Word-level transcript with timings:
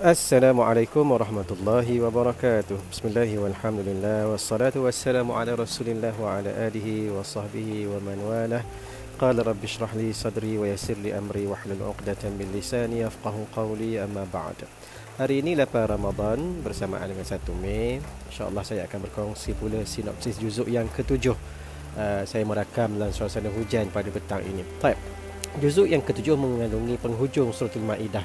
Assalamualaikum 0.00 1.12
warahmatullahi 1.12 2.00
wabarakatuh. 2.00 2.88
Bismillah 2.88 3.28
walhamdulillah 3.36 4.32
wassalatu 4.32 4.88
wassalamu 4.88 5.36
ala 5.36 5.52
Rasulillah 5.52 6.16
wa 6.16 6.40
ala 6.40 6.48
alihi 6.56 7.12
wa 7.12 7.20
sahbihi 7.20 7.84
wa 7.84 8.00
man 8.00 8.16
walah. 8.24 8.64
Qala 9.20 9.44
rabbi 9.44 9.68
shrah 9.68 9.92
li 9.92 10.16
sadri 10.16 10.56
wa 10.56 10.64
yassir 10.64 10.96
li 11.04 11.12
amri 11.12 11.44
wa 11.44 11.52
hlul 11.60 11.92
'uqdatam 11.92 12.32
min 12.32 12.48
lisani 12.48 13.04
yafqahu 13.04 13.52
qawli 13.52 14.00
amma 14.00 14.24
ba'd. 14.24 14.64
Hari 15.20 15.44
ini 15.44 15.52
8 15.52 15.68
Ramadan 15.92 16.64
bersamaan 16.64 17.04
dengan 17.04 17.28
1 17.28 17.60
Mei. 17.60 18.00
Insya-Allah 18.32 18.64
saya 18.64 18.88
akan 18.88 19.04
berkongsi 19.04 19.52
pula 19.52 19.84
sinopsis 19.84 20.40
juzuk 20.40 20.72
yang 20.72 20.88
ketujuh. 20.88 21.36
Uh, 22.00 22.24
saya 22.24 22.48
merakam 22.48 22.96
dalam 22.96 23.12
suasana 23.12 23.52
hujan 23.52 23.92
pada 23.92 24.08
petang 24.08 24.40
ini. 24.48 24.64
Baik. 24.80 24.96
Juzuk 25.60 25.92
yang 25.92 26.00
ketujuh 26.00 26.40
mengandungi 26.40 26.96
penghujung 26.96 27.52
suratul 27.52 27.84
Maidah 27.84 28.24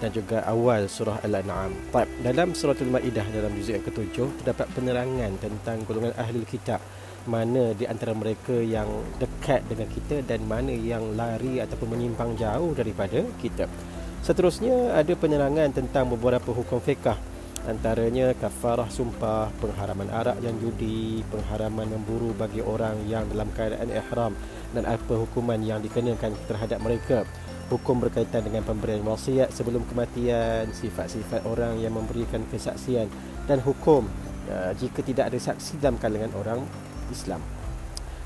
dan 0.00 0.10
juga 0.12 0.44
awal 0.44 0.86
surah 0.86 1.20
Al-An'am. 1.24 1.72
Baik, 1.92 2.08
dalam 2.20 2.52
surah 2.52 2.76
Al-Maidah 2.76 3.26
dalam 3.32 3.52
juzuk 3.56 3.80
yang 3.80 3.86
ketujuh 3.86 4.28
terdapat 4.42 4.66
penerangan 4.76 5.32
tentang 5.40 5.82
golongan 5.88 6.12
ahli 6.20 6.44
kitab 6.44 6.80
mana 7.26 7.74
di 7.74 7.84
antara 7.84 8.14
mereka 8.14 8.54
yang 8.54 8.86
dekat 9.18 9.66
dengan 9.66 9.90
kita 9.90 10.22
dan 10.22 10.46
mana 10.46 10.70
yang 10.70 11.18
lari 11.18 11.58
ataupun 11.58 11.98
menyimpang 11.98 12.38
jauh 12.38 12.70
daripada 12.72 13.26
kita. 13.42 13.66
Seterusnya 14.22 14.94
ada 14.94 15.12
penerangan 15.14 15.74
tentang 15.74 16.10
beberapa 16.10 16.54
hukum 16.54 16.78
fiqah 16.78 17.18
antaranya 17.66 18.30
kafarah 18.38 18.86
sumpah, 18.86 19.50
pengharaman 19.58 20.06
arak 20.14 20.38
yang 20.38 20.54
judi, 20.62 21.26
pengharaman 21.28 21.90
memburu 21.90 22.30
bagi 22.38 22.62
orang 22.62 22.94
yang 23.10 23.26
dalam 23.26 23.50
keadaan 23.52 23.90
ihram 23.90 24.32
dan 24.70 24.86
apa 24.86 25.14
hukuman 25.18 25.58
yang 25.58 25.82
dikenakan 25.82 26.32
terhadap 26.46 26.78
mereka 26.78 27.26
hukum 27.66 27.98
berkaitan 27.98 28.46
dengan 28.46 28.62
pemberian 28.62 29.02
wasiat 29.02 29.50
sebelum 29.50 29.82
kematian, 29.90 30.70
sifat-sifat 30.70 31.42
orang 31.46 31.82
yang 31.82 31.94
memberikan 31.94 32.42
kesaksian 32.46 33.10
dan 33.50 33.58
hukum 33.62 34.06
uh, 34.50 34.70
jika 34.78 35.02
tidak 35.02 35.34
ada 35.34 35.38
saksi 35.38 35.82
dalam 35.82 35.98
kalangan 35.98 36.30
orang 36.38 36.60
Islam. 37.10 37.42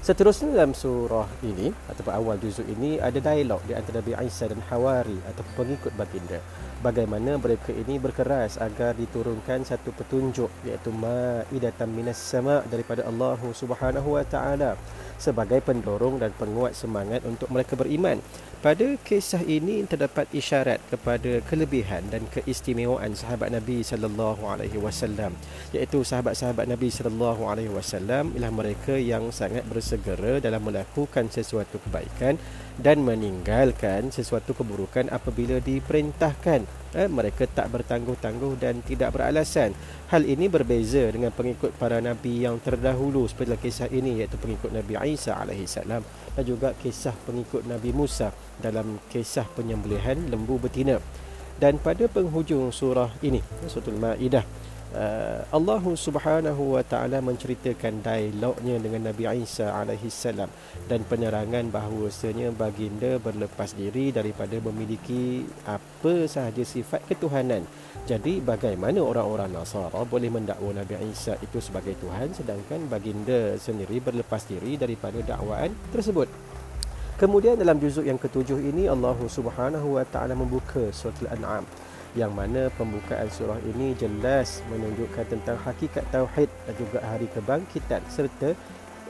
Seterusnya 0.00 0.56
dalam 0.56 0.72
surah 0.72 1.28
ini 1.44 1.68
ataupun 1.92 2.12
awal 2.16 2.40
juzuk 2.40 2.64
ini 2.64 2.96
ada 2.96 3.20
dialog 3.20 3.60
di 3.68 3.76
antara 3.76 4.00
Nabi 4.00 4.16
Isa 4.24 4.48
dan 4.48 4.56
Hawari 4.72 5.20
atau 5.28 5.44
pengikut 5.60 5.92
baginda. 5.92 6.40
Bagaimana 6.80 7.36
mereka 7.36 7.68
ini 7.76 8.00
berkeras 8.00 8.56
agar 8.56 8.96
diturunkan 8.96 9.60
satu 9.68 9.92
petunjuk 9.92 10.48
iaitu 10.64 10.88
ma'idatan 10.88 11.92
minas 11.92 12.16
sama' 12.16 12.64
daripada 12.72 13.04
Allah 13.04 13.36
Subhanahu 13.52 14.16
wa 14.16 14.24
taala 14.24 14.80
sebagai 15.20 15.60
pendorong 15.60 16.16
dan 16.16 16.32
penguat 16.32 16.72
semangat 16.72 17.20
untuk 17.28 17.52
mereka 17.52 17.76
beriman. 17.76 18.24
Pada 18.60 18.92
kisah 19.00 19.40
ini 19.48 19.88
terdapat 19.88 20.28
isyarat 20.36 20.84
kepada 20.92 21.40
kelebihan 21.48 22.04
dan 22.12 22.28
keistimewaan 22.28 23.16
sahabat 23.16 23.48
Nabi 23.48 23.80
sallallahu 23.80 24.44
alaihi 24.44 24.76
wasallam 24.76 25.32
iaitu 25.72 26.04
sahabat-sahabat 26.04 26.68
Nabi 26.68 26.92
sallallahu 26.92 27.48
alaihi 27.48 27.72
wasallam 27.72 28.36
ialah 28.36 28.52
mereka 28.52 29.00
yang 29.00 29.32
sangat 29.32 29.64
bersegera 29.64 30.44
dalam 30.44 30.60
melakukan 30.60 31.32
sesuatu 31.32 31.80
kebaikan 31.88 32.36
dan 32.76 33.00
meninggalkan 33.00 34.12
sesuatu 34.12 34.52
keburukan 34.52 35.08
apabila 35.08 35.56
diperintahkan. 35.64 36.68
Eh, 36.90 37.06
mereka 37.06 37.46
tak 37.48 37.70
bertangguh-tangguh 37.72 38.60
dan 38.60 38.84
tidak 38.84 39.14
beralasan. 39.14 39.72
Hal 40.12 40.26
ini 40.26 40.52
berbeza 40.52 41.06
dengan 41.08 41.32
pengikut 41.32 41.72
para 41.80 42.02
nabi 42.02 42.44
yang 42.44 42.60
terdahulu 42.60 43.24
seperti 43.24 43.56
kisah 43.56 43.88
ini 43.88 44.20
iaitu 44.20 44.36
pengikut 44.36 44.74
Nabi 44.74 44.98
Isa 45.14 45.38
alaihi 45.38 45.70
salam 45.70 46.02
dan 46.34 46.42
juga 46.42 46.74
kisah 46.76 47.14
pengikut 47.24 47.62
Nabi 47.64 47.94
Musa 47.94 48.34
dalam 48.58 48.98
kisah 49.12 49.46
penyembelihan 49.54 50.18
lembu 50.26 50.58
betina. 50.58 50.98
Dan 51.60 51.76
pada 51.76 52.08
penghujung 52.08 52.72
surah 52.72 53.12
ini, 53.20 53.44
surah 53.68 53.92
Al-Maidah, 53.92 54.44
uh, 54.94 55.40
Allah 55.50 55.82
Subhanahu 55.82 56.78
wa 56.78 56.82
taala 56.82 57.22
menceritakan 57.22 58.02
dialognya 58.02 58.76
dengan 58.80 59.10
Nabi 59.10 59.44
Isa 59.44 59.70
alaihi 59.70 60.10
salam 60.10 60.50
dan 60.88 61.04
penerangan 61.06 61.70
bahawasanya 61.70 62.54
baginda 62.54 63.18
berlepas 63.22 63.74
diri 63.74 64.10
daripada 64.10 64.58
memiliki 64.58 65.46
apa 65.66 66.26
sahaja 66.26 66.62
sifat 66.62 67.06
ketuhanan. 67.06 67.64
Jadi 68.08 68.40
bagaimana 68.42 68.98
orang-orang 69.04 69.52
Nasara 69.54 70.02
boleh 70.02 70.32
mendakwa 70.32 70.74
Nabi 70.74 70.98
Isa 71.12 71.36
itu 71.38 71.60
sebagai 71.62 71.94
Tuhan 72.00 72.34
sedangkan 72.34 72.88
baginda 72.90 73.54
sendiri 73.60 74.00
berlepas 74.02 74.48
diri 74.48 74.80
daripada 74.80 75.20
dakwaan 75.22 75.70
tersebut. 75.94 76.26
Kemudian 77.20 77.52
dalam 77.60 77.76
juzuk 77.76 78.08
yang 78.08 78.16
ketujuh 78.16 78.56
ini 78.56 78.88
Allah 78.88 79.12
Subhanahu 79.12 80.00
wa 80.00 80.04
taala 80.08 80.32
membuka 80.32 80.88
surah 80.88 81.28
Al-An'am 81.28 81.68
yang 82.16 82.32
mana 82.32 82.72
pembukaan 82.80 83.28
surah 83.28 83.60
ini 83.60 83.92
jelas 83.92 84.64
menunjukkan 84.72 85.28
tentang 85.28 85.60
hakikat 85.60 86.00
tauhid 86.08 86.48
dan 86.48 86.74
juga 86.80 87.04
hari 87.04 87.28
kebangkitan 87.28 88.00
serta 88.08 88.56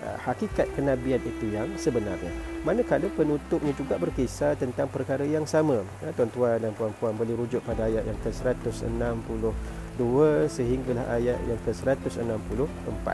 uh, 0.02 0.18
hakikat 0.26 0.66
kenabian 0.74 1.22
itu 1.22 1.54
yang 1.54 1.70
sebenarnya. 1.78 2.34
Manakala 2.66 3.06
penutupnya 3.14 3.70
juga 3.78 3.94
berkisah 3.94 4.58
tentang 4.58 4.90
perkara 4.90 5.22
yang 5.22 5.46
sama. 5.46 5.86
Ya, 6.02 6.10
tuan-tuan 6.10 6.58
dan 6.58 6.74
puan-puan 6.74 7.14
boleh 7.14 7.38
rujuk 7.38 7.62
pada 7.62 7.86
ayat 7.86 8.02
yang 8.10 8.18
ke-162 8.26 10.02
sehinggalah 10.50 11.06
ayat 11.14 11.38
yang 11.46 11.62
ke-164. 11.62 13.06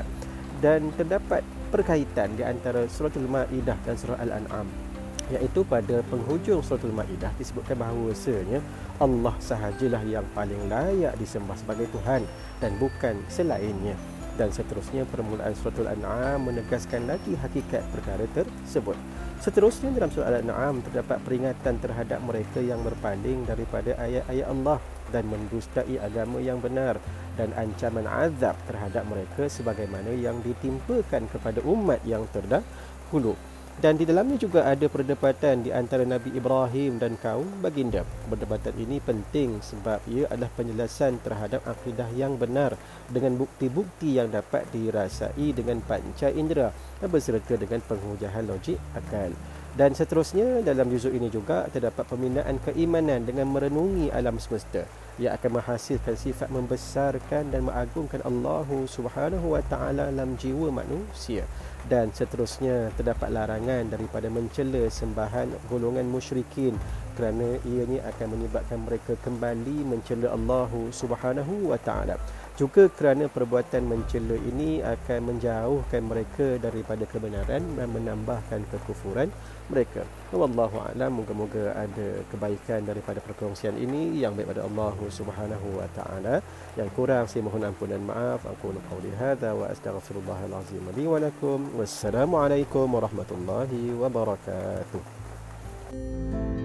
Dan 0.65 0.89
terdapat 0.97 1.45
perkaitan 1.69 2.33
di 2.33 2.49
antara 2.49 2.89
surah 2.89 3.13
Al-Maidah 3.13 3.77
dan 3.85 3.95
surah 4.01 4.25
Al-An'am 4.25 4.86
iaitu 5.35 5.67
pada 5.67 6.03
penghujung 6.07 6.63
suratul 6.63 6.95
maidah 6.95 7.33
disebutkan 7.35 7.75
bahawasanya 7.79 8.63
Allah 9.03 9.35
sahajalah 9.43 10.03
yang 10.07 10.25
paling 10.33 10.71
layak 10.71 11.19
disembah 11.19 11.59
sebagai 11.59 11.91
Tuhan 11.91 12.23
dan 12.63 12.73
bukan 12.79 13.19
selainnya. 13.27 13.99
Dan 14.37 14.53
seterusnya 14.53 15.09
permulaan 15.09 15.57
suratul 15.57 15.89
an'am 15.89 16.45
menegaskan 16.45 17.09
lagi 17.09 17.33
hakikat 17.41 17.81
perkara 17.89 18.29
tersebut. 18.37 18.93
Seterusnya 19.41 19.93
dalam 19.93 20.13
surah 20.13 20.29
al-an'am 20.33 20.81
terdapat 20.85 21.21
peringatan 21.25 21.77
terhadap 21.81 22.21
mereka 22.25 22.61
yang 22.61 22.81
berpaling 22.85 23.45
daripada 23.49 23.97
ayat-ayat 24.01 24.49
Allah 24.49 24.81
dan 25.13 25.25
mendustai 25.29 25.97
agama 26.01 26.41
yang 26.41 26.61
benar 26.61 27.01
dan 27.37 27.53
ancaman 27.57 28.09
azab 28.09 28.57
terhadap 28.65 29.05
mereka 29.09 29.49
sebagaimana 29.49 30.13
yang 30.17 30.41
ditimpakan 30.41 31.29
kepada 31.33 31.61
umat 31.69 32.01
yang 32.09 32.25
terdahulu 32.33 33.37
dan 33.77 34.01
di 34.01 34.09
dalamnya 34.09 34.41
juga 34.41 34.65
ada 34.65 34.89
perdebatan 34.89 35.61
di 35.61 35.69
antara 35.69 36.09
Nabi 36.09 36.33
Ibrahim 36.33 36.97
dan 36.97 37.21
kaum 37.21 37.45
baginda. 37.61 38.09
Perdebatan 38.25 38.73
ini 38.81 39.05
penting 39.05 39.61
sebab 39.61 40.01
ia 40.09 40.25
adalah 40.33 40.49
penjelasan 40.57 41.21
terhadap 41.21 41.61
akidah 41.69 42.09
yang 42.17 42.41
benar 42.41 42.73
dengan 43.13 43.37
bukti-bukti 43.37 44.17
yang 44.17 44.33
dapat 44.33 44.65
dirasai 44.73 45.53
dengan 45.53 45.85
panca 45.85 46.33
indera 46.33 46.73
beserta 47.05 47.61
dengan 47.61 47.85
penghujahan 47.85 48.49
logik 48.49 48.81
akal. 48.97 49.37
Dan 49.77 49.93
seterusnya 49.93 50.65
dalam 50.65 50.89
juzuk 50.89 51.13
ini 51.13 51.29
juga 51.29 51.69
terdapat 51.69 52.09
pembinaan 52.09 52.57
keimanan 52.65 53.29
dengan 53.29 53.53
merenungi 53.53 54.09
alam 54.09 54.41
semesta. 54.41 54.89
Yang 55.21 55.37
akan 55.37 55.51
menghasilkan 55.61 56.17
sifat 56.17 56.49
membesarkan 56.49 57.53
dan 57.53 57.69
mengagungkan 57.69 58.25
Allah 58.25 58.65
Subhanahu 58.89 59.53
wa 59.53 59.61
taala 59.69 60.09
dalam 60.09 60.41
jiwa 60.41 60.73
manusia. 60.73 61.45
Dan 61.85 62.09
seterusnya 62.09 62.89
terdapat 62.97 63.29
larangan 63.29 63.93
daripada 63.93 64.33
mencela 64.33 64.89
sembahan 64.89 65.53
golongan 65.69 66.09
musyrikin 66.09 66.73
kerana 67.13 67.61
ianya 67.69 68.01
akan 68.17 68.33
menyebabkan 68.33 68.81
mereka 68.81 69.13
kembali 69.21 69.93
mencela 69.93 70.33
Allah 70.33 70.73
Subhanahu 70.89 71.69
wa 71.69 71.77
taala 71.77 72.17
juga 72.57 72.89
kerana 72.89 73.29
perbuatan 73.29 73.85
mencela 73.85 74.33
ini 74.41 74.81
akan 74.81 75.29
menjauhkan 75.29 76.01
mereka 76.01 76.57
daripada 76.57 77.05
kebenaran 77.05 77.61
dan 77.77 77.89
menambahkan 77.93 78.65
kekufuran 78.73 79.29
mereka. 79.69 80.09
Wallahu 80.33 80.81
a'lam 80.81 81.21
moga-moga 81.21 81.77
ada 81.77 82.25
kebaikan 82.33 82.89
daripada 82.89 83.21
perkongsian 83.21 83.77
ini 83.77 84.25
yang 84.25 84.33
baik 84.33 84.57
pada 84.57 84.65
Allah 84.65 84.97
Subhanahu 84.97 85.69
wa 85.77 85.85
taala. 85.93 86.41
Yang 86.81 86.89
kurang 86.97 87.29
saya 87.29 87.45
mohon 87.45 87.69
ampun 87.69 87.93
dan 87.93 88.01
maaf. 88.09 88.41
Aku 88.49 88.73
qauli 88.73 89.13
hadza 89.21 89.53
wa 89.53 89.69
astaghfirullahal 89.69 90.57
azim 90.57 90.81
li 90.97 91.05
wa 91.05 91.21
lakum. 91.21 91.61
Wassalamualaikum 91.77 92.89
warahmatullahi 92.89 93.93
wabarakatuh. 94.01 96.56